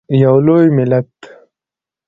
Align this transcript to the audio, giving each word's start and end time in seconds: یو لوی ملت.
یو 0.23 0.35
لوی 0.45 0.67
ملت. 0.77 1.11